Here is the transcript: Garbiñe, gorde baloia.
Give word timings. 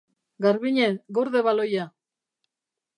Garbiñe, 0.43 0.87
gorde 1.15 1.39
baloia. 1.47 1.85